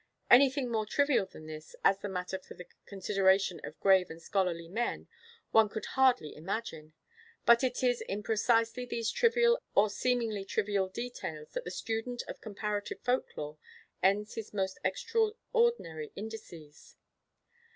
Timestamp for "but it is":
7.45-8.01